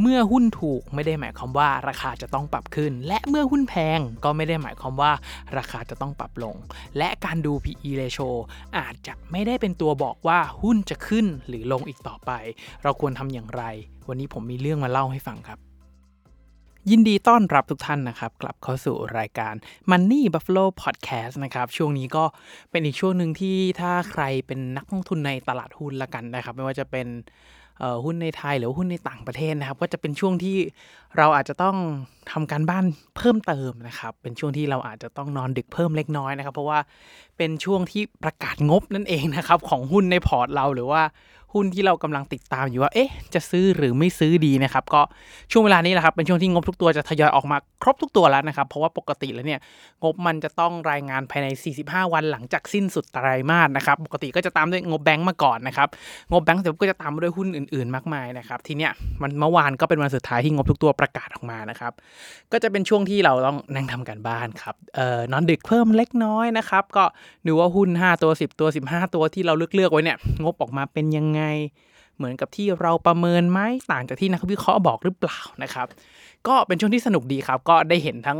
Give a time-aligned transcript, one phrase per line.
[0.00, 5.12] เมื่อหุ้นถูกไม่ได้หมายความว่าราคาจะต้องปรับขึ้น และเมื่อหุ้นแพงก็ไม่ได้หมายความว่า
[5.56, 6.56] ราคาจะต้องปรับลง
[6.98, 8.30] และการดู PE ratio
[8.78, 12.30] อาจจะไม่ได้เป็นตัวบอกว่าหุ้นจะขึ้นหรือลงอีกต่อไป
[12.82, 13.62] เราควรทำอย่างไร
[14.08, 15.60] วันนี้ผมมีเรื่องมาเล่าให้ฟังครับ
[16.90, 19.54] ยินดีต้อนรับทุกท่านนะครับ กลับเข้าสู่รายการ
[19.90, 22.24] Money Buffalo Podcast นะครับ ช่วงนี้ก็
[22.70, 27.06] เป็นอีกช่วงหนึ่งที่ถ้าใครเป็นนักลงทุนในตลาดหุ้นละกันนะครับ ไม่ว่าจะเป็น
[28.04, 30.56] หุ้นในไทยหรือหุ้นในต่างประเทศนะครับ ก็จะเป็นช่วงที่
[31.18, 31.76] เราอาจจะต้อง
[32.30, 32.84] ทำการบ้าน
[33.16, 36.78] เพิ่มเติมนะครับ เป็นช่วงที่เราอาจจะต้องนอนดึกเพิ่มเล็กน้อยนะครับ เพราะว่า
[37.36, 41.02] เป็นช่วงที่ประกาศงบนั่นเองนะครับของหุ้นในพอร์ตเราหรือว่า
[41.52, 45.02] หุ้นที่เรากำลังติดตามอยู่ว่า เอ๊ะ จะซื้อหรือไม่ซื้อดีนะครับ ก็
[45.52, 49.60] ช่วงเวลานี้แหละครับ เป็นช่วงที่งบทุกตัวจะทยอยออกมาครบทุกตัวแล้วนะครับ เพราะว่าปกติแล้วเนี่ย
[50.02, 51.48] งบมันจะต้องรายงานภายใน
[51.80, 55.88] 45 วันหลังจากสิ้นสุดไตรมาสนะครับ ปกติก็จะตามด้วยงบแบงก์มาก่อนนะครับ
[56.30, 58.92] งบแบงก์เสร็จก็จะตามมาด้วยหุ้นอื่นๆ มากมายนะครับ ทีเนี้ย
[59.22, 61.92] มันเมื่อวานก็เป็นวันสุดท้ายที่งบทุกตัวประกาศออกมานะครับ
[62.52, 67.04] ก็จะเป็นช่วงที่เราต้องนั่งทำการบ้านครับ เอ่อนอนดึกเพิ่มเล็กน้อยนะครับ ก็
[67.46, 71.42] ดูว่าหุ้น 5 ตัว 10 ตัว 15 ตัวที่เราเลือกเลือกๆไว้เนี่ยงบออกมาเป็นยังไง
[72.16, 73.60] เหมือนกับที่เราประเมินไหม
[73.92, 75.86] ต่างจากที่นักวิเคราะห์บอกหรือเปล่านะครับ
[76.48, 78.38] ก็เป็นช่วงที่สนุกดีครับ ก็ได้เห็นทั้ง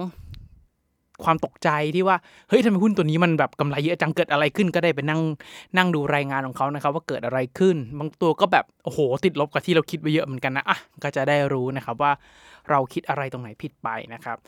[1.24, 2.16] ความตกใจที่ว่า
[2.48, 5.20] เฮ้ยทำไมหุ้นตัวนี้มันแบบกำไรเยอะจังเกิดอะไรขึ้นก็ได้ไปนั่ง
[5.76, 12.12] นั่งดูรายงานของเขานะครับว่าเกิดอะไรขึ้น บางตัวก็แบบโอ้โหติดลบกับที่เราคิดไว้เยอะเหมือนกันนะอะก็จะได้รู้นะครับว่า
[12.70, 14.38] เราคิดอะไรตรงไหนผิดไปนะครับ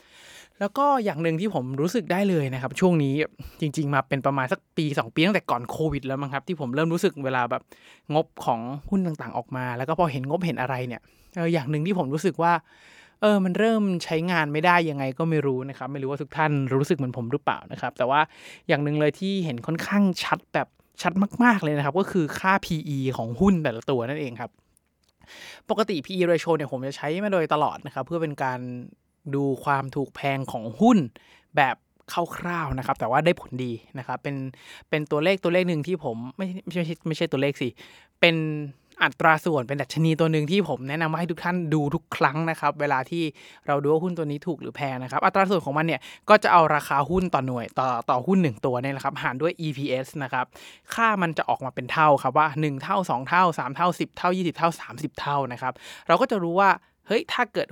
[0.59, 3.15] แล้วก็อย่างหนึ่งที่ผมรู้สึกได้เลยนะครับ ช่วงนี้
[3.61, 7.61] จริง ๆ มาเป็นประมาณสักปี 2 ปีตั้งแต่ก่อนโควิดแล้วมั้งครับที่ผมเริ่มรู้สึกเวลาแบบ
[8.13, 11.01] งบของหุ้นต่างๆ ออกมา แล้วก็พอเห็นงบเห็นอะไรเนี่ย
[11.53, 12.51] อย่างหนึ่งที่ผมรู้สึกว่า
[13.21, 18.21] เออมันเริ่มใช้งานไม่ได้ยังไงก็ไม่รู้นะครับ ไม่รู้ว่าทุกท่านรู้สึกเหมือนผมหรือเปล่านะครับ แต่ว่า
[18.67, 20.67] อย่างหนึ่งเลยที่เห็นค่อนข้างชัดแบบ
[21.01, 24.51] ชัดมาก ๆ เลยนะครับ ก็คือค่า PE ของหุ้นแต่ละตัวนั่นเองครับ
[25.69, 28.59] ปกติ PE ratio เนี่ยผมจะใช้มาโดยตลอดนะครับ เพื่อเป็นการ
[29.35, 30.97] ดูความถูกแพงของหุ้น
[31.57, 31.75] แบบ
[32.37, 34.35] คร่าวๆนะครับ แต่ว่าได้ผลดีนะครับ เป็น
[34.89, 37.69] เป็นตัวเลขตัวเลขหนึ่งที่ผมไม่ไม่ใช่ไม่ใช่ตัวเลขสิ
[38.19, 38.35] เป็น
[39.03, 43.23] อัตราส่วนเป็นดัชนีตัวหนึ่งที่ผมแนะนำว่าให้ทุกท่านดูทุกครั้งนะครับ เวลาที่
[43.67, 50.45] เราดูว่าหุ้นตัวนี้ถูกหรือแพงนะครับ อัตราส่วนของมันเนี่ยก็จะเอาราคาหุ้นต่อหน่วยต่อต่อหุ้น 1 ตัวเนี่ยนะครับหารด้วย EPS นะครับ
[50.93, 55.73] ค่ามันจะออกมาเป็นเท่าครับว่า 1 เท่า 2 เท่า 3 เท่า 10 เท่า 20 เท่า 30 เท่านะครับ
[56.07, 56.69] เราก็จะรู้ว่า
[57.07, 57.67] เฮ้ยถ้าเกิด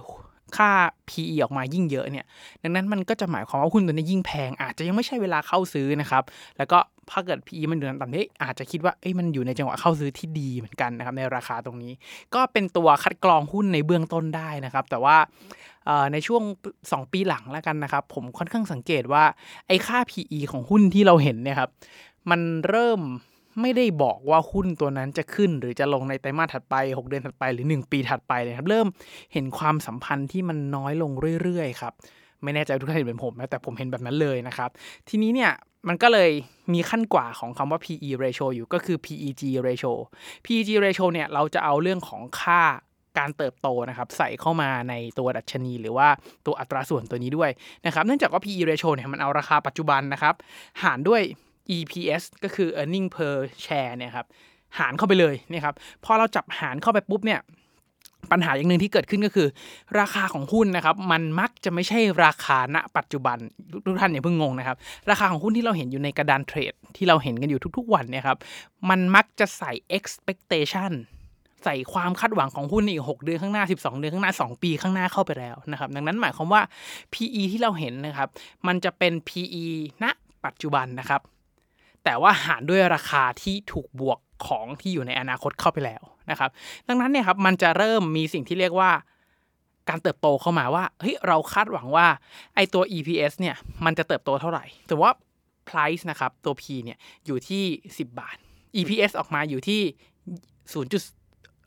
[0.57, 0.69] ค่า
[1.09, 2.25] PE ออกมายิ่งเยอะเนี่ย
[2.63, 6.23] ดังนั้นมันก็จะหมายความว่าหุ้นตัวนี้ยิ่งแพง อาจจะยังไม่ใช่เวลาเข้าซื้อนะครับ
[6.57, 6.77] แล้วก็
[7.11, 11.93] ถ้าเกิด PE มันอยู่ในต่ำนี้อาจจะคิดว่าเอ้ยมันอยู่ในจังหวะเข้าซื้อที่ดีเหมือนกันนะครับในราคาตรงนี้
[12.35, 15.17] ก็เป็นตัวคัดกรองหุ้นในเบื้องต้นได้นะครับ แต่ว่า
[16.13, 16.43] ในช่วง
[16.77, 19.23] 2 ปีหลังแล้วกันนะครับ ผมค่อนข้างสังเกตว่า
[19.67, 21.69] ไอ้ค่า PE ของหุ้นที่เราเห็นเนี่ยครับ
[22.29, 23.01] มันเริ่ม
[23.62, 28.88] ไม่ได้บอกว่าหุ้นตัวนั้นจะขึ้น หรือจะลงในไตรมาสถัดไป 6 เดือนถัดไปหรือ 1 ปีถัดไปเลยครับ เริ่ม
[29.34, 31.12] เห็นความสัมพันธ์ที่มันน้อยลง
[31.44, 31.94] เรื่อยๆครับ
[32.44, 34.69] ไม่แน่ใจทุกท่านเห็นเป็นผมนะแต่ผมเห็นแบบนั้นเลยนะครับ
[35.09, 35.51] ทีนี้เนี่ย
[35.88, 36.31] มันก็เลย
[36.73, 39.94] มีขั้นกว่าของคำว่า PE ratio อยู่ก็คือ PEG ratio
[40.45, 42.62] PEG ratio เนี่ยเราจะเอาเรื่องของค่า
[43.18, 46.07] การเติบโตนะครับใส่เข้ามาในตัวดัชนี หรือว่า
[46.45, 47.50] ตัวอัตราส่วนตัวนี้ด้วย
[47.85, 50.35] นะครับ เนื่องจากว่า PE ratio เนี่ยมันเอาราคาปัจจุบันนะครับ
[50.84, 51.22] หารด้วย
[51.75, 54.28] EPS ก็คือ earning per share เนี่ยครับ
[54.79, 57.41] หารเข้าไปเลยเนี่ยครับพอเราจับหารเข้าไปปุ๊บเนี่ย
[58.31, 59.47] ปัญหาอย่างหนึ่งที่เกิดขึ้นก็คือ
[60.00, 63.38] ราคาของหุ้นนะครับ มันมักจะไม่ใช่ราคาณปัจจุบัน
[63.85, 64.77] ทุกท่านอย่าเพิ่งงงนะครับ
[65.09, 68.38] ราคาของหุ้นที่เราเห็นอยู่ในกระดานเทรด ที่เราเห็นกันอยู่ทุกๆวันเนี่ยครับ
[68.89, 70.91] มันมักจะใส่ expectation
[71.63, 76.61] ใส่ความคาดหวังของหุ้นอีก 6 เดือนข้างหน้า 12 เดือนข้างหน้า 2 ปีข้างหน้าเข้าไปแล้วนะครับดังนั้นหมายความว่า
[77.13, 78.29] PE ที่เราเห็นนะครับ
[78.67, 79.66] มันจะเป็น PE
[80.03, 80.06] ณ
[80.45, 81.22] ปัจจุบันนะครับ
[82.07, 86.50] แต่ว่าหารด้วยราคาที่ถูกบวกของที่อยู่ในอนาคตเข้าไปแล้วนะครับ
[86.88, 88.92] ดังนั้นเนี่ยครับมันจะเริ่มมีสิ่งที่เรียกว่า
[89.89, 92.07] การเติบโตเข้ามาว่าเฮ้ยเราคาดหวังว่า
[92.56, 93.56] ไอตัว EPS เนี่ย
[93.86, 95.12] มันจะเติบโตเท่าไหร่ แต่ว่า
[95.69, 98.38] price นะครับตัว P เนี่ยอยู่ที่ 10 บาท
[98.80, 99.81] EPS ออกมาอยู่ที่
[100.62, 101.16] 0.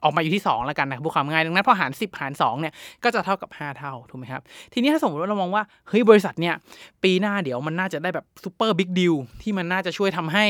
[0.05, 2.73] ออกมาอยู่ที่ 2 แล้วกันนะครับพูดความง่ายดังนั้นพอหาร 10 หาร 2 เนี่ย
[3.05, 4.43] ก็จะเท่ากับ 5 เท่า ถูกไหมครับ
[4.73, 6.55] ทีนี้ถ้าสมมติว่าเรามองว่า เฮ้ย บริษัทเนี่ย
[7.03, 10.47] ปีหน้าเดี๋ยวมันน่าจะได้แบบ super big deal ที่มันน่าจะช่วยทำให้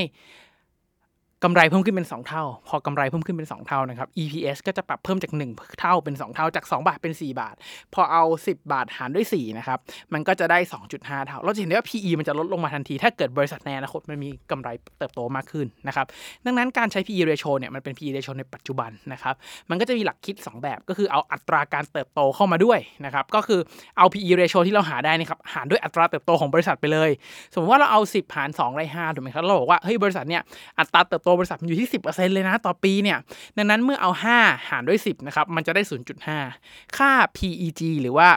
[1.45, 7.41] กำไรเพิ่มขึ้นเป็น 2 เท่า พอกำไรเพิ่มขึ้นเป็น 2 เท่านะครับ EPS ก็จะปรับเพิ่มจาก 1 เท่าเป็น 2 เท่าจาก 2 บาทเป็น 4
[7.41, 7.55] บาท
[7.95, 9.79] พอเอา 10 บาทหารด้วย4นะครับ
[10.13, 10.59] มันก็จะได้
[10.93, 16.07] 2.5 เท่า เราจะเห็นได้ว่า PE มันจะลดลงมาทันที ถ้าเกิดบริษัทในอนาคตมันมีกำไรเติบโตมากขึ้นนะครับ
[16.45, 19.35] ดังนั้นการใช้ PE ratio เนี่ยมันเป็น PE ratio ในปัจจุบันนะครับ
[19.71, 23.61] มันก็จะมีหลักคิด 2 แบบก็คือเอาอัตราการเติบโตเข้ามาด้วยนะครับก็คือ
[23.99, 27.11] เอา PE ratio ที่เราหาได้นะครับหารด้วยอัตราเติบโตของบริษัทไปเลย
[27.53, 30.43] สมมติว่าเราเอา 10 หาร2ได้5ถูกไหมครับเราบอกว่าเฮ้ยบริษัทเนี่ย
[30.79, 33.19] อัตราเติบโตบริษัทมันอยู่ที่ 10%เลยนะต่อปีเนี่ย
[33.57, 35.83] ดังนั้นเมื่อเอา 5 หารด้วย 10 นะครับ มันจะได้
[36.39, 38.29] 0.5 ค่า PEG หรือว่า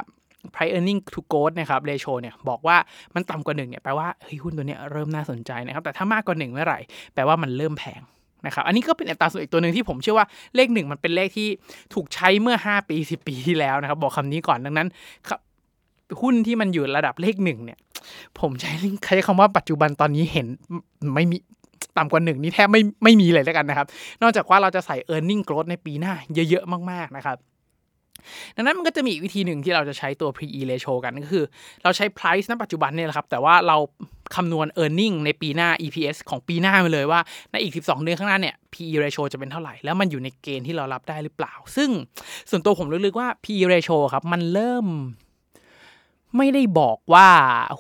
[0.54, 2.78] price earning to growth นะครับ ratio เนี่ย บอกว่า
[3.16, 6.80] มันต่ำกว่า1เนี่ย แปลว่า เฮ้ย หุ้นตัวเนี้ยเริ่มน่าสนใจนะครับ แต่ถ้ามากกว่า1เมื่อไหร่
[7.14, 8.02] แปลว่ามันเริ่มแพง
[8.46, 11.48] นะครับอันนี้ก็เป็นอัตราส่วนอีกตัวหนึ่งที่ผมเชื่อว่าเลขหนึ่งมันเป็นเลขที่
[11.94, 14.88] ถูกใช้เมื่อ 5 ปี 10 ปีที่แล้วนะครับ บอกคำนี้ก่อนดังนั้น
[16.22, 17.80] หุ้นที่มันอยู่ระดับเลขหนึ่งเนี่ย
[18.40, 18.72] ผมใช้
[19.06, 20.48] ใช้คำว่าปัจจุบันตอนนี้เห็น
[21.16, 21.38] ไม่มี
[21.98, 23.88] ต่ำกว่าหนึ่งนี่แทบไม่ไม่มีเลยแล้วกันนะครับ
[24.22, 26.14] นอกจากว่าเราจะใส่ e a r n i n g growth ในปีหน้า
[26.50, 27.38] เยอะๆ มากๆนะครับ
[28.56, 31.46] ดังนั้นมันก็จะมีวิธีหนึ่งที่เราจะใช้ตัว PE ratio กันก็คือ
[31.84, 33.78] เราใช้ price ณปัจจุบันเนี่ยแหละครับ แต่ว่าเรา
[34.36, 37.20] คำนวณ e a r n i n g ในปีหน้า EPS ของปีหน้ามาเลยว่า
[37.52, 41.90] ในอีก 12 เดือนข้างหน้าเนี่ย PE ratio จะเป็นเท่าไหร่ แล้วมันอยู่ในเกณฑ์ที่เรารับได้หรือเปล่า ซึ่ง
[42.50, 44.86] ส่วนตัวผมลึกๆว่า PE ratio ครับมันเริ่ม
[46.38, 47.28] ไม่ได้บอกว่า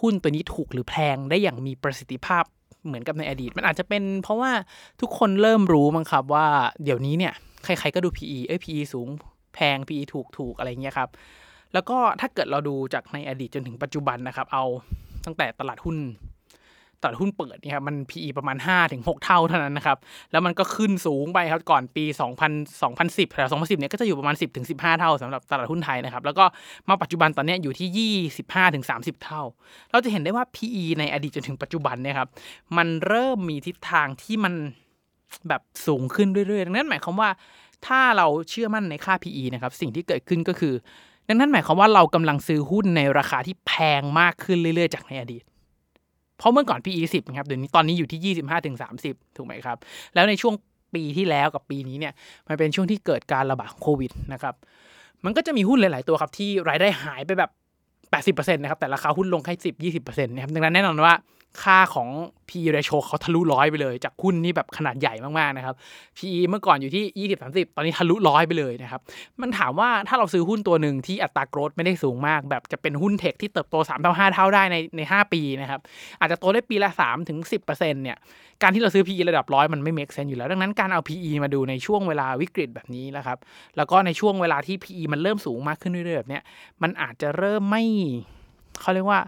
[0.01, 2.43] หุ้นตัวนี้ถูกหรือแพงได้อย่างมีประสิทธิภาพ
[2.85, 4.51] เหมือนกับในอดีต มันอาจจะเป็นเพราะว่า
[5.01, 6.47] ทุกคนเริ่มรู้มั้งครับว่า
[6.83, 7.33] เดี๋ยวนี้เนี่ย
[7.63, 9.07] ใครๆก็ดู PE เอ้ย PE สูง
[9.55, 11.09] แพง PE ถูกถูกอะไรเงี้ยครับ
[11.73, 14.63] แล้วก็ถ้าเกิดเราดูจากในอดีตจนถึงปัจจุบันนะครับ เอา
[15.25, 15.97] ตั้งแต่ตลาดหุ้น
[17.03, 19.97] ตลาดหุ้นเปิดเนี่ยครับมัน PE ประมาณ5ถึง6เท่าเท่านั้นนะครับ
[20.31, 26.45] แล้วมันก็ขึ้นสูงไปครับก่อนปี 2000 2010แต่2010เนี่ยก็จะอยู่ประมาณ 10ถึง15 เท่าสำหรับตลาดหุ้นไทยนะครับแล้วก็
[26.89, 29.41] มาปัจจุบันตอนนี้อยู่ที่ 25ถึง30 เท่า
[29.91, 32.29] เราจะเห็นได้ว่า PE ในอดีตจนถึงปัจจุบันเนี่ยครับ
[32.77, 34.53] มันเริ่มมีทิศทางที่มัน
[35.47, 37.29] แบบสูงขึ้นเรื่อยๆ ดังนั้นหมายความว่า
[37.87, 40.73] ถ้าเราเชื่อมั่นในค่า PE นะครับสิ่งที่เกิดขึ้นก็คือ
[41.29, 45.43] ดังนั้นหมายความว่าเรากำลังซื้อหุ้นในราคาที่แพงมากขึ้นเรื่อย ๆ จากในอดีต
[46.37, 49.77] เพราะเมื่อก่อน PE 10นะครับเดี๋ยวนี้ตอนนี้อยู่ที่ 25ถึง30 ถูกไหมครับ
[50.13, 50.53] แล้วในช่วง
[50.95, 52.13] ปีที่แล้วกับปีนี้เนี่ย
[52.47, 54.55] มันเป็นช่วงที่เกิดการระบาดโควิดนะครับ
[55.25, 57.51] มันก็จะมีหุ้นหลาย ๆ ตัวครับที่รายได้หายไปแบบ
[58.37, 61.13] 80%นะครับแต่ราคาหุ้นลงแค่10 20%นะครับดังนั้นแน่นอนว่า
[61.61, 62.09] ค่าของ
[62.49, 65.75] PE ratio เขาทะลุร้อยไปเลย จากหุ้นนี่แบบขนาดใหญ่มากๆนะครับ
[66.17, 69.01] PE เมื่อก่อนอยู่ที่ 20 30 ตอนนี้ทะลุร้อยไปเลยนะครับ
[69.41, 75.79] มันถามว่าถ้าเราซื้อหุ้นตัวหนึ่งที่อัตราโกรธไม่ได้สูงมาก แบบจะเป็นหุ้นเทคที่เติบโต 3 เท่า 5 เท่าได้ในใน 5 ปีนะครับ
[76.19, 78.17] อาจจะโตได้ปีละ3ถึง10%เนี่ย
[78.61, 83.37] การที่เราซื้อ PE ระดับร้อยมันไม่ make sense อยู่แล้ว ดังนั้นการเอา PE มาดูในช่วงเวลาวิกฤตแบบนี้นะครับ
[83.77, 86.43] แล้วก็ในช่วงเวลาที่ PE มันเริ่มสูงมากขึ้นเรื่อยๆแบบเนี้ย
[86.81, 87.83] มันอาจจะเริ่มไม่
[88.81, 89.21] เขาเรียกว่า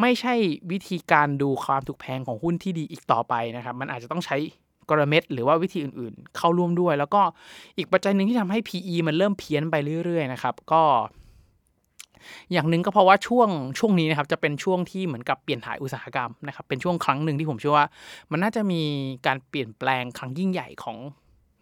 [0.00, 0.34] ไม่ใช่
[0.72, 4.36] วิธีการดูความถูกแพงของหุ้นที่ดีอีกต่อไปนะครับ มันอาจจะต้องใช้
[4.90, 7.22] กลเม็ดหรือว่าวิธีอื่นๆ เข้าร่วมด้วย แล้วก็
[7.76, 9.74] อีกปัจจัยหนึ่งที่ทำให้ PE มันเริ่มเพี้ยนไป
[10.04, 10.82] เรื่อย ๆ นะครับ ก็
[12.52, 13.48] อย่างหนึ่งก็เพราะว่าช่วง
[13.78, 17.86] ช่วงนี้นะครับ จะเป็นช่วงที่เหมือนกับเปลี่ยนถ่ายอุตสาหกรรมนะครับ เป็นช่วงครั้งหนึ่งที่ผมเชื่อว่า
[18.30, 18.82] มันน่าจะมี
[19.26, 20.96] การเปลี่ยนแปลงครั้งยิ่งใหญ่ของ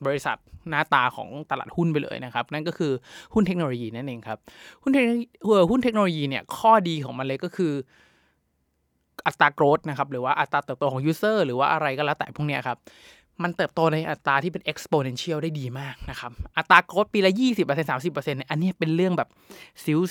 [0.07, 0.37] บริษัท
[0.69, 2.93] หน้าตาของตลาดหุ้นไปเลยนะครับ นั่นก็คือ
[3.35, 4.39] หุ้นเทคโนโลยีนั่นเองครับ
[4.83, 5.05] หุ้นเทค
[5.71, 7.73] หุ้นเทคโนโลยีเนี่ยข้อดีของมันเลยก็คือ
[9.27, 12.79] อัตราโกรธนะครับหรือว่าอัตราเติบโตของยูเซอร์หรือว่าอะไรก็แล้วแต่พวกเนี้ยครับ
[13.43, 19.29] มันเติบโตในอัตราที่เป็น exponential ได้ดีมากนะครับ อัตราโกรธปีละ 20% 30%เนี่ยอันนี้เป็นเรื่องแบบ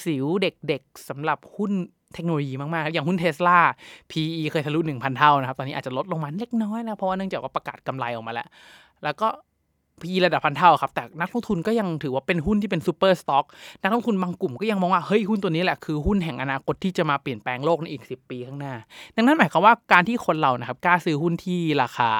[0.05, 1.71] สิวๆ เด็กๆสำหรับหุ้น
[2.13, 3.59] เทคโนโลยีมากๆอย่างหุ้นเทสลา
[4.11, 8.47] PE เคยทะลุ 1,000 เท่านะครับ ตอนนี้อาจจะลดลงมาเล็กน้อยนะ เพราะว่าเนื่องจากว่าประกาศกำไรออกมาแล้ว
[9.03, 9.27] แล้วก็
[10.01, 13.45] PE ระดับพันเท่าครับ แต่นักลงทุนก็ยังถือว่าเป็นหุ้นที่เป็น super stock
[13.83, 18.73] นักลงทุนบางกลุ่มก็ยังมองว่า เฮ้ย หุ้นตัวนี้แหละคือหุ้นแห่งอนาคตที่จะมาเปลี่ยนแปลงโลกในอีก 10 ปีข้างหน้า
[19.15, 22.11] ดังนั้นหมายความว่าการที่คนเรานะครับกล้าซื้อหุ้นที่ราคา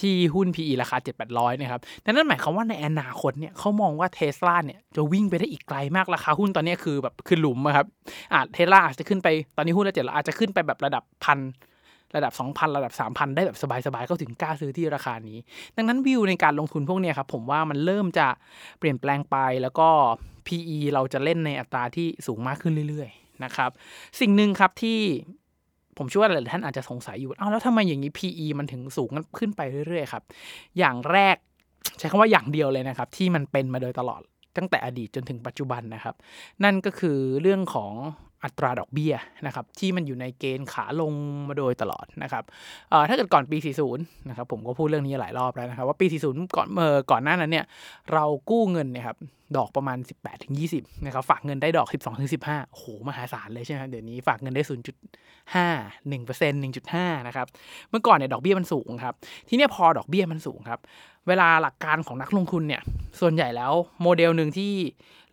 [0.00, 7.86] ที่หุ้น PE ราคา 7 8 0 0 นะครับดังนั้นหมายความว่าในอนาคตเนี่ยเขามองว่าเทสลาเนี่ยจะวิ่งไปได้อีกไกลมาก ราคาหุ้นตอนนี้คือแบบคือหลุมครับ
[8.32, 11.38] อาจเทสลาอาจจะขึ้นไปตอนนี้หุ้นละเจ็ดอาจจะขึ้นไปแบบระดับพัน
[12.16, 13.64] ระดับ 2,000 ระดับ 3,000 ได้แบบส
[13.94, 15.38] บายๆก็ถึงกล้าซื้อที่ราคานี้
[15.76, 18.28] ดังนั้นวิวในการลงทุนพวกนี้ครับผมว่ามันเริ่มจะ
[18.78, 19.88] เปลี่ยนแปลงไปแล้วก็
[20.46, 23.70] PE เราจะเล่นในอัตราที่สูงมากขึ้นเรื่อยๆนะครับ
[24.20, 24.98] สิ่งหนึ่งครับที่
[25.98, 30.22] ผมเชื่อว่าหลายท่านอาจจะสงสัยอยู่อ้าวแล้วทำไมอย่างนี้ PE มันถึงสูงขึ้นไปเรื่อยๆครับ
[30.78, 31.36] อย่างแรก
[31.98, 34.22] ใช้คำว่าอย่างเดียวเลยนะครับ ที่มันเป็นมาโดยตลอด
[34.56, 36.14] ตั้งแต่อดีตจนถึงปัจจุบันนะครับ
[36.64, 37.92] นั่นก็คือเรื่องของ
[38.44, 39.14] อัตราดอกเบี้ย
[39.46, 41.12] นะครับที่มันอยู่ในเกณฑ์ขาลง
[41.48, 42.44] มาโดยตลอดนะครับ
[43.08, 43.58] ถ้าเกิดก่อนปี
[43.92, 47.64] 40 นะครับผมก็พูดเรื่องนี้หลายรอบแล้วนะครับว่าปี 40 ก่อนเมื่อก่อนหน้านั้นเนี่ย
[48.12, 49.16] เรากู้เงินเนี่ยครับ
[49.56, 54.72] ดอกประมาณ 18ถึง20นะครับฝากเงินได้ดอก 12ถึง15โอ้โหมหาศาลเลยใช่ไหมเดี๋ยวนี้ฝากเงินได้ 0.5
[56.10, 57.46] 1% 1.5นะครับ
[57.90, 59.14] เมื่อก่อนเนี่ยดอกเบี้ยมันสูงครับ
[59.48, 60.80] ที่นี้พอดอกเบี้ยมันสูงครับ
[61.28, 62.82] เวลาหลักการของนักลงทุนเนี่ย
[63.20, 64.72] ส่วนใหญ่แล้วโมเดลหนึ่งที่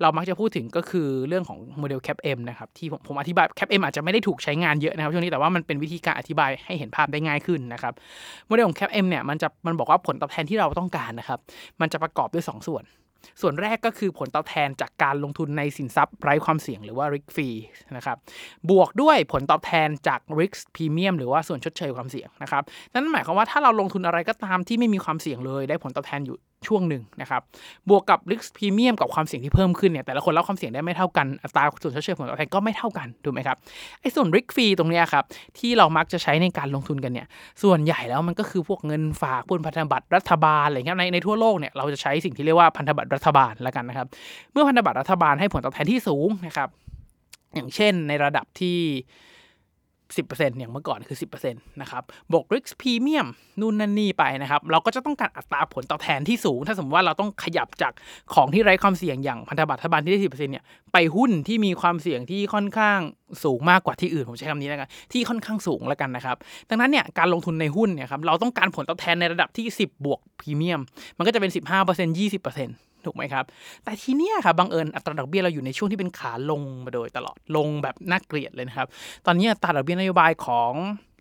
[0.02, 7.94] เรามักจะพูดถึงก็คือเรื่องของโมเดล cap M นะครับที่ผมผมอธิบาย cap M อาจจะไม่ได้ถูกใช้งานเยอะนะครับช่วงนี้แต่ว่ามันเป็นวิธีการอธิบายให้เห็นภาพได้ง่ายขึ้นนะครับ
[8.48, 11.40] โมเดลของ cap M เนี่ยมันจะมันบอกว่าผลตอบแทนที่เราต้องการนะครับ
[11.82, 12.84] มันจะประกอบด้วย 2 ส่วน
[13.42, 17.58] ส่วนแรกก็คือผลตอบแทนจากการลงทุนในสินทรัพย์ไร้ความเสี่ยงหรือว่า risk free
[17.96, 18.18] นะครับ
[18.70, 27.42] บวกด้วยผลตอบแทนจาก risk premium หรือว่าส่วนชดเชยความเสี่ยงนะครับนั่นหมายความว่าถ้าเราลงทุนอะไรก็ตามที่ไม่มีความเสี่ยงเลย ได้ผลตอบแทนอยู่ ช่วงหนึ่งนะครับ
[27.90, 33.58] บวกกับ risk premium กับความเสี่ยงที่เพิ่มขึ้นเนี่ยแต่ละคนรับความเสี่ยงได้ไม่เท่ากันอัตราส่วนชดเชยผลตอบแทนก็ไม่เท่ากันถูกไหมครับ
[34.02, 35.24] ไอ้ส่วน risk free ตรงเนี้ยครับ
[35.58, 37.28] ที่เรามักจะใช้ในการลงทุนกันเนี่ย
[37.64, 44.08] ส่วนใหญ่แล้วมันก็คือพวกเงินฝากพวกพันธบัตรรัฐบาลอะไรเงี้ยในในทั่วโลกเนี่ยเราจะใช้สิ่งที่เรียกว่าพันธบัตรรัฐบาลแล้วกันนะครับ
[44.52, 46.70] เมื่อพันธบัตรรัฐบาลให้ผลตอบแทนที่สูงนะครับ
[47.54, 48.80] อย่างเช่นในระดับที่
[50.16, 53.28] 10%อย่างเมื่อก่อนคือ 10%นะครับ บวก risk premium
[53.60, 57.94] นู่นนั่นนี่ไปนะครับ เราก็จะต้องการอัตราผลตอบแทนที่สูง ถ้าสมมติว่าเราต้องขยับจาก
[58.34, 63.00] ของที่ไร้ความเสี่ยงอย่างพันธบัตรรัฐบาลที่ได้ 10%เนี่ย ไปหุ้นที่มีความเสี่ยงที่ค่อนข้าง
[63.44, 66.38] สูงมากกว่าที่อื่น ผมใช้คำนี้แล้วกัน ที่ค่อนข้างสูงแล้วกันนะครับ
[66.70, 70.82] ดังนั้นเนี่ย การลงทุนในหุ้นเนี่ยครับ เราต้องการผลตอบแทนในระดับที่ 10 บวกพรีเมียม
[71.18, 73.44] มันก็จะเป็น 15% 20% ถูกไหมครับ
[73.84, 78.88] แต่ทีเนี้ยครับบังเอิญอัตราดอกเบี้ยเราอยู่ในช่วงที่เป็นขาลงมาโดยตลอดลงแบบน่าเกลียดเลยนะครับ
[79.26, 80.74] ตอนนี้อัตราดอกเบี้ยนโยบายของ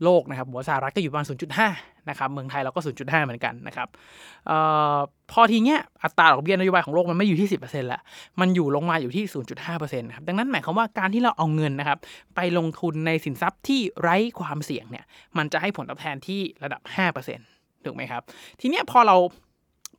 [0.05, 1.27] โลกนะครับหัวสหรัฐก็อยู่ประมาณ
[1.67, 3.89] 0.5 นะครับ เมืองไทยเราก็ 0.5 เหมือนกันนะครับ
[4.51, 4.53] อ
[4.97, 4.99] อ
[5.33, 8.01] พอทีเนี้ยอัตราดอกเบี้ยนโยบายของโลกมันไม่อยู่ที่ 10%แล้ว
[8.41, 9.25] มันอยู่ลงมาอยู่ที่
[9.71, 11.99] 0.5%ครับดังนั้นหมายความว่าการที่เราเอาเงินนะครับ
[12.37, 15.05] ไปลงทุนในสินทรัพย์ที่ไร้ความเสี่ยงเนี่ย
[15.37, 16.81] มันจะให้ผลตอบแทนที่ระดับ
[17.35, 18.23] 5%ถูกไหมครับ
[18.61, 19.17] ทีเนี้ยพอเรา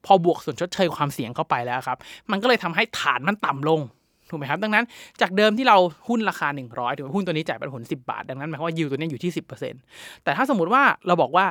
[0.06, 1.98] พอบวกส่วนชดเชยความเสี่ยงเข้าไปแล้วครับ
[2.32, 3.82] มันก็เลยทำให้ฐานมันต่ำลง
[4.30, 4.86] ถูกไหมครับ ดังนั้น
[5.22, 5.78] จากเดิมที่เรา
[6.10, 9.32] หุ้นราคา 100ถูกไหมหุ้นตัวนี้จ่ายปันผล 10 บาท ดังนั้นหมายความว่ายิวตัวนี้อยู่ที่
[9.78, 11.46] 10%แต่ถ้าสมมติว่าเราบอกว่า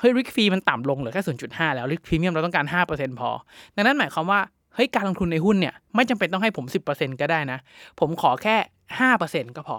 [0.00, 3.30] เฮ้ยริกฟรีมันต่ำลงเหลือแค่ 0.5 แล้วริกพรีเมียมเราต้องการ 5%พอ
[3.76, 4.40] ดังนั้นหมายความว่า
[4.74, 7.58] เฮ้ยการลงทุนในหุ้นเนี่ยไม่จำเป็นต้องให้ผม 10%ก็ได้นะ
[8.00, 8.56] ผมขอแค่
[9.10, 9.76] 5%ก็พอ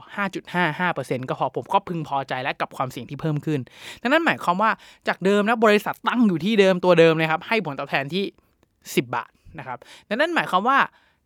[0.64, 3.60] 5.55%ก็พอผมก็พึงพอใจและกับความเสี่ยงที่เพิ่มขึ้น
[4.02, 4.72] ดังนั้นหมายความว่า
[5.08, 8.24] จากเดิมนะบริษัทตั้งอยู่ที่เดิมตัวเดิมนะครับ ให้ผลตอบแทนที่
[8.70, 9.78] 10 บาทนะครับ
[10.10, 10.80] ดังนั้นหมายความว่า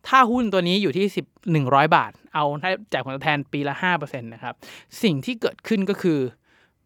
[0.08, 4.54] ถ้าหุ้นตัวนี้อยู่ที่10 100 บาท เอาให้จ่ายผลตอบแทนปีละ5%นะครับ
[5.02, 6.18] สิ่งที่เกิดขึ้นก็คือ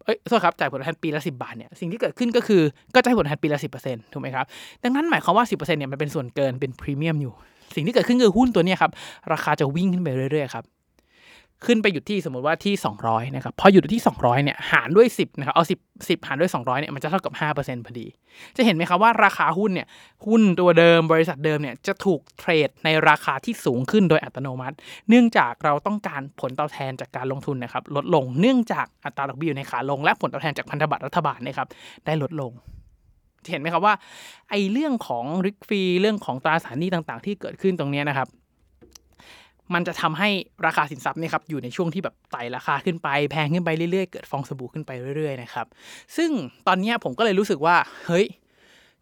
[0.05, 2.63] เอ้ยโทษครับจ่ายผลตอบแทนปีละสิบาทเนี่ยสิ่งที่เกิดขึ้นก็คือ
[2.95, 4.45] ก็จะให้ผลตอบแทนปีละสิบเปอร์เซ็นต์ถูกไหมครับ
[4.83, 7.33] ดังนั้นหมายความว่าสิบเนี่ยมันเป็นส่วนเกินเป็นพรีเมียมอยู่
[7.75, 8.91] สิ่งที่เกิดขึ้นคือหุ้นตัวเนี้ยครับ
[9.33, 10.65] ราคาจะวิ่งขึ้นไปเรื่อยๆครับ
[11.67, 18.07] ขึ้นไปอยู่ที่สมมติว่าที่ 200นะครับพออยู่ที่ 200เนี่ยหารด้วย 10นะครับเอา10 10 หารด้วย 200เนี่ยมันจะเท่ากับ 5%พอดี
[18.57, 19.87] จะเห็นไหมครับว่าราคาหุ้นเนี่ย
[20.27, 24.77] หุ้นตัวเดิมบริษัทเดิมเนี่ยจะถูกเทรดในราคาที่สูงขึ้นโดยอัตโนมัติ
[25.09, 31.69] เนื่องจากเราต้องการผลตอบแทนจากการลงทุนนะครับลดลงเนื่องจากอัตราดอกเบี้ยอยู่ในขาลง และผลตอบแทนจากพันธบัตรรัฐบาลนะครับ
[32.07, 32.53] ได้ลดลง
[33.51, 33.95] เห็นไหมครับว่า
[34.51, 38.29] ไอ้เรื่องของริกฟรีเรื่องของตราสารหนี้ต่างๆ ที่เกิดขึ้นตรงเนี้ยนะครับ
[39.75, 40.29] มันจะทำให้
[40.67, 45.67] ราคาสินทรัพย์เนี่ยครับอยู่ในช่วงที่แบบไต่ราคาขึ้นไป แพงขึ้นไปเรื่อยๆ เกิดฟองสบู่ขึ้นไปเรื่อยๆนะครับ
[46.17, 46.31] ซึ่ง
[46.67, 47.77] ตอนนี้ผมก็เลยรู้สึกว่า
[48.07, 48.27] เฮ้ย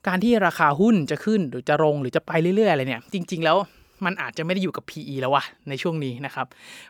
[0.06, 3.56] การที่ราคาหุ้นจะขึ้นหรือจะลงหรือจะไปเรื่อยๆอะไรเนี่ยจริง ๆ แล้ว
[4.04, 6.46] มันอาจจะไม่ได้อยู่กับ PE แล้ววะในช่วงนี้นะครับ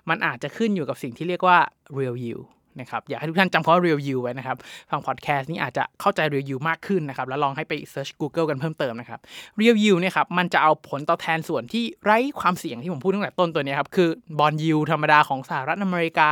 [0.08, 1.58] มันอาจจะขึ้นอยู่กับสิ่งที่เรียกว่า
[1.98, 2.44] real yield
[2.80, 4.56] นะครับอยากให้ทุกท่านจำคำว่า real yield ไว้นะครับ
[4.90, 9.20] ฟังพอดแคสต์นี้อาจจะเข้าใจ real yield มากขึ้นนะครับแล้วลองให้ไป search Google กันเพิ่มเติมนะครับ
[9.60, 14.08] real yield เนี่ยครับมันจะเอาผลตอบแทนส่วนที่ไร้ความเสี่ยงที่ผมพูดตั้งแต่ต้นตัวนี้ครับคือ
[14.38, 16.30] บอลยิวธรรมดาของสหรัฐอเมริกา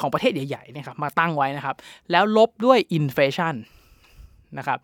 [0.00, 1.76] ของประเทศใหญ่ๆนะครับมาตั้งไว้นะครับ
[2.10, 3.54] แล้วลบด้วย inflation
[4.58, 4.78] นะครับ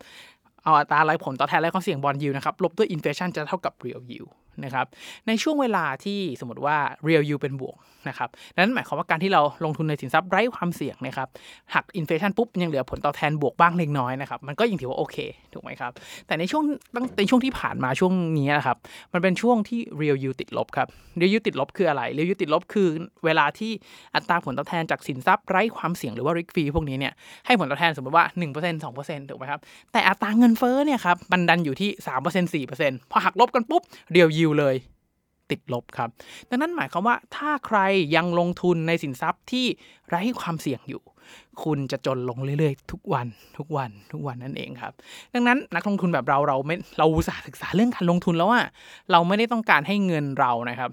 [0.63, 4.29] เอาอัตราไร้ผลตอบแทนไร้ความเสี่ยงบอลยิวนะครับลบด้วย inflation จะเท่ากับ real yield
[4.63, 4.85] นะครับ
[5.27, 7.77] ในช่วงเวลาที่สมมติว่า real yield เป็นบวก
[8.09, 11.27] นะครับนั้นหมายความว่าการที่เราลงทุนในสินทรัพย์ไร้ความเสี่ยงนะครับ
[11.73, 15.17] หักอินเฟชันปุ๊บยังเหลือผลตอบแทนบวกบ้างเล็กน้อยนะครับมันก็ยังถือว่าโอเค
[15.53, 15.91] ถูกไหมครับ
[16.27, 16.63] แต่ในช่วง
[16.95, 18.77] ตั้งในช่วงที่ผ่านมาช่วงนี้นะครับ
[19.13, 20.87] มันเป็นช่วงที่ real yield ติดลบครับ
[21.19, 22.87] real yield ติดลบคืออะไร real yield ติดลบคือ
[23.25, 23.71] เวลาที่
[24.15, 27.13] อัตราผลตอบแทนจากสินทรัพย์ไร้ความเสี่ยงหรือว่า risk free พวกนี้เนี่ย
[27.45, 29.59] ให้ผลตอบแทนสมมติว่า 1% 2%ถูกไหมครับ
[29.91, 31.89] แต่อัตราเงินเฟ้อเนี่ยครับมันดันอยู่ที่
[32.23, 33.81] 3% 4%พอหักลบกันปุ๊บ
[34.15, 34.75] real yield เลย
[35.51, 36.09] ติดลบครับ
[36.49, 37.79] ดังนั้นหมายความว่าถ้าใคร
[38.15, 39.65] ยังลงทุนในสินทรัพย์ที่
[40.09, 41.01] ไร้ความเสี่ยงอยู่
[41.63, 43.27] คุณจะจนลงเรื่อยๆ ทุกวัน
[43.57, 44.93] ทุกวันทุกวันนั่นเองครับ
[45.33, 48.61] ดังนั้นนักลงทุนแบบเราเราไม่เราอุตส่าห์ศึกษาเรื่องการลงทุนแล้วว่า
[49.11, 50.91] เราไม่ได้ต้องการให้เงินเรานะครับ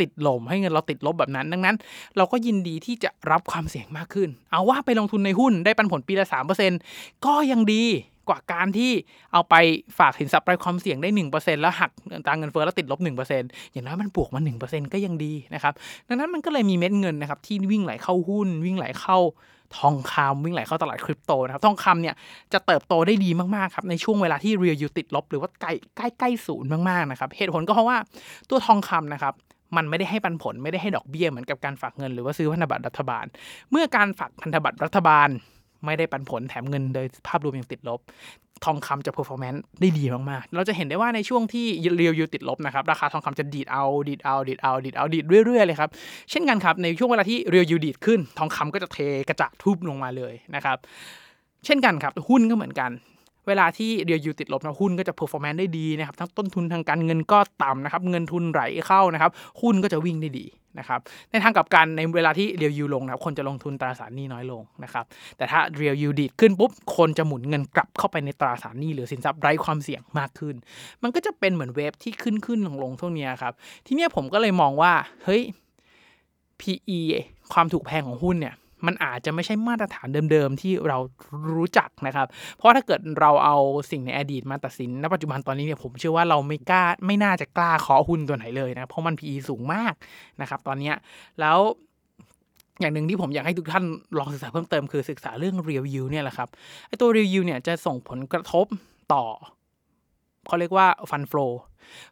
[0.00, 1.76] ติดลมให้เงินเราติดลบแบบนั้น ดังนั้น
[2.16, 6.26] เราก็ยินดีที่จะรับความเสี่ยงมากขึ้น เอาว่าไปลงทุนในหุ้นได้ปันผลปีละ
[6.74, 7.84] 3%ก็ยังดี
[8.28, 8.90] กว่าการที่
[9.32, 9.54] เอาไป
[9.98, 11.90] ฝากสินทรัพย์ไร้ความเสี่ยงได้ 1%แล้วหัก
[12.26, 15.72] ตางเงินเฟ้อแล้วติดลบ 1%อย่างน้อยมันบวกมา 1%ก็ยังดีนะครับ
[16.08, 19.18] ดังนั้นมันก็เลยมีเม็ดเงินนะครับที่วิ่งไหลเข้าหุ้น วิ่งไหลเข้า
[19.78, 22.14] ทองคำวิ่งไหลเข้าตลาดคริปโตนะครับ ทองคำเนี่ย
[22.52, 27.96] จะเติบโตได้ดีมากๆครับในช่วงเวลาที่ real yield ติดลบ หรือว่าใกล้ใกล้ใกล้ศูนย์มากๆนะครับเหตุผลก็เพราะว่า
[28.48, 29.34] ตัวทองคำนะครับ
[29.76, 33.24] มันไม่ได้ให้ปันผลไม่ได้ให้ดอกเบี้ยเหมือนกับการฝากเงินหรือว่าซื้อพันธบัตรรัฐบาล
[33.70, 35.28] เมื่อการฝากพันธบัตรรัฐบาล
[35.84, 38.00] ไม่ได้ปันผลแถมเงินโดยภาพรวมยังติดลบ
[38.64, 41.66] ทองคำจะ performance ได้ดีมาก ๆ เราจะเห็นได้ว่าในช่วงที่
[41.96, 45.90] real yield ติดลบนะครับ ราคาทองคำจะดีดเอา ดีดเอา ดีดเอา ดีดเอา ดีดเรื่อย ๆ เลยครับ
[46.30, 50.76] เช่นกันครับ ในช่วงเวลาที่เรียวยูดีดขึ้น ทองคำก็จะเทกระจาดทุบลงมาเลยนะครับ
[51.64, 52.90] เช่นกันครับ หุ้นก็เหมือนกัน
[53.48, 60.46] เวลาที่เรียวยูติดลบนะหุ้นก็จะ performance ได้ดีนะครับทั้งต้นทุนทางการเงินก็ต่ำนะครับเงินทุนไหลเข้านะครับหุ้นก็จะวิ่งได้ดี
[60.78, 61.00] นะครับ
[61.30, 65.04] ในทางกลับกันในเวลาที่เรียวยูลงนะครับคนจะลงทุนตราสารหนี้น้อยลงนะครับ
[65.36, 70.54] แต่ถ้าเรียวยูดีดขึ้นปุ๊บคนจะหมุนเงินกลับเข้าไปในตราสารหนี้หรือสินทรัพย์ไร้ความเสี่ยงมากขึ้น
[71.02, 73.52] มันก็จะเป็นเหมือนเวฟที่ขึ้นขึ้นลงลงช่วงนี้ครับ
[73.86, 74.92] ทีนี้ผมก็เลยมองว่า
[75.24, 75.42] เฮ้ย
[76.60, 77.00] PE
[77.52, 78.54] ความถูกแพงของหุ้นเนี่ย
[78.86, 80.98] มันอาจจะไม่ใช่มาตรฐานเดิมๆ ที่เรา
[81.56, 83.56] รู้จักนะครับ เพราะถ้าเกิดเราเอา
[83.90, 89.94] สิ่งในอดีตมาตัดสินณปัจจุบันตอนนี้เนี่ยผมเชื่อว่าเราไม่กล้าไม่น่าจะกล้าขอหุ้นตัวไหนเลยนะเพราะมัน PE สูงมาก
[90.40, 90.92] นะครับตอนนี้
[91.40, 91.58] แล้ว
[92.80, 93.84] อย่างหนึ่งที่ผมอยากให้ทุกท่าน
[94.18, 96.48] ลองศึกษาเพิ่มเติมคือศึกษาเรื่อง real yield เนี่ยแหละครับ
[96.88, 98.66] ไอตัว real yield เนี่ยจะส่งผลกระทบ
[99.12, 99.24] ต่อ
[100.46, 101.52] เขาเรียกว่า fund flow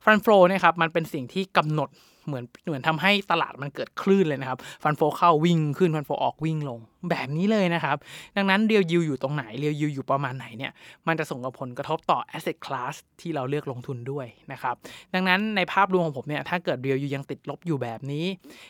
[0.05, 1.91] fund flow เนี่ยครับมันเป็นสิ่งที่กำหนด
[2.27, 6.81] เหมือนเหมือนทำให้ตลาดมันเกิดคลื่นเลยนะครับ ฟันโฟเข้าวิ่งขึ้นฟันโฟออกวิ่งลง
[7.11, 7.97] แบบนี้เลยนะครับ
[8.37, 10.73] ดังนั้นเรียวยูอยู่ตรงไหนเรียวยูอยู่ประมาณไหนเนี่ย
[11.07, 14.75] มันจะส่งผลกระทบต่อ asset class ที่เราเลือกลงทุนด้วยนะครับ
[15.15, 18.27] ดังนั้นในภาพรวมของผมเนี่ยถ้าเกิดเรียวยูยังติดลบอยู่แบบนี้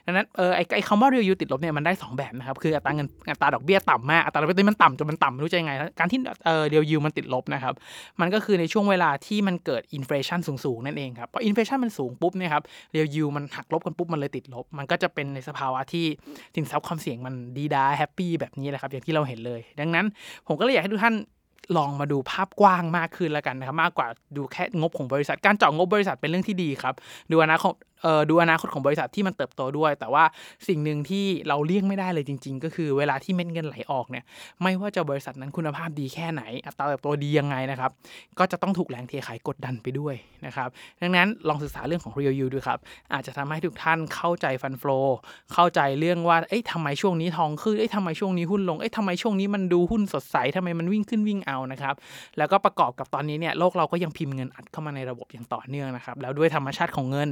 [0.06, 7.74] ดังนั้นเออไอไอคำว่าเรียวยูติดลบเนี่ยมันได้ 2 แบบนะครับคืออัตราเงินอัตราดอกเบี้ยต่ำมากอัตราดอกเบี้ยมันต่ำจนมันต่ำไม่รู้จะยังไง การที่เออ real yield มันติดลบนะครับ
[8.20, 16.06] มันก็คือในช่วงเวลาที่มันเกิด inflation สูงๆนั่นเองครับ พอ inflation มันสูงปุ๊บเนี่ยครับ real yield มันหักลบกันปุ๊บมันเลยติดลบ มันก็จะเป็นในสภาวะที่
[16.54, 20.06] สินทรัพย์ความเสี่ยงมันดี๊ด๊าแฮปปี้แบบนี้แหละครับอย่างที่เราเห็นเลย ดังนั้น
[20.46, 21.16] ผมก็เลยอยากให้ทุกท่าน
[21.76, 26.94] ลองมาดูภาพกว้างมากขึ้นแล้วกันนะครับ มากกว่าดูแค่งบของบริษัทการเจาะงบบริษัทเป็นเรื่องที่ดีครับ
[27.30, 27.95] ดูอนาคตเอ่อ
[28.30, 30.24] ดูอนาคตของบริษัทที่มันเติบโตด้วย แต่ว่า
[30.68, 34.24] สิ่งหนึ่งที่เราเลี่ยงไม่ได้เลยจริง ๆ ก็คือเวลาที่เม็ดเงินไหลออกเนี่ย
[34.62, 37.90] ไม่ว่าจะบริษัทนั้นคุณภาพดีแค่ไหน อัตราเติบโตดียังไงนะครับ
[38.38, 40.14] ก็จะต้องถูกแรงเทขายกดดันไปด้วย
[40.46, 40.68] นะครับ
[41.00, 42.78] ดังนั้นลองศึกษาเรื่องของ real yield ดูครับ
[43.12, 44.84] อาจจะทำให้ทุกท่านเข้าใจฟันโฟ
[45.52, 51.94] เข้าใจเรื่องว่าเอ๊ะทำไมช่วงนี้ทองขึ้นเอ๊ะทำไมช่วงนี้หุ้นลงเอ๊ะทำไมช่วงนี้มันดูหุ้นสดใสทำไมมันวิ่งขึ้นวิ่งเอานะครับ
[52.38, 57.28] แล้วก็ประกอบกับตอนนี้เนี่ยโลกเราก็ยังพิมพ์เงินอัดเข้ามาในระบบอย่างต่อเนื่องนะครับแล้วด้วยธรรมชาติของเงิน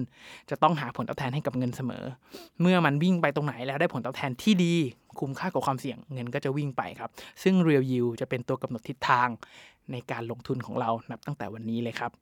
[0.51, 2.05] จะต้องหาผลตอบแทนให้กับเงินเสมอ
[2.61, 4.75] เมื่อมันวิ่งไปตรงไหนแล้วได้ผลตอบแทนที่ดี
[5.19, 7.11] คุ้มค่ากับความเสี่ยงเงินก็จะวิ่งไปครับ
[7.43, 9.29] ซึ่ง Real Yield จะเป็นตัวกำหนดทิศทาง
[9.93, 12.13] ในการลงทุนของเรานับตั้งแต่วันนี้เลยครับ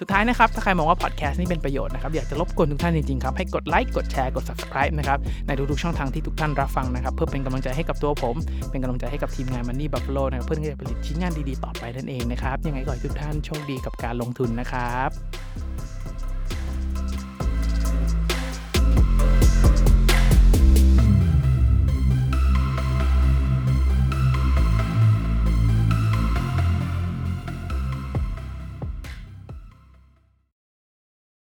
[0.00, 8.36] สุดท้ายนะครับ ถ้าใครมองว่าพอดแคสต์นี่เป็นประโยชน์นะครับ อยากจะรบกวนทุกท่านจริงๆครับ ให้กดไลค์กดแชร์กด subscribe นะครับ ในทุกๆช่องทางที่ทุกท่านรับฟังนะครับ เพื่อเป็นกำลังใจให้กับตัวผม
[8.70, 15.63] เป็นกำลังใจให้กับทีมงาน Money Buffalo นะครับเพื่อที่จะผลิตชิ้นงานดีๆต่อไปนั่นเองนะครับยังไงก็ให้ทุกท่านโชคดีกับการลงทุนนะครับ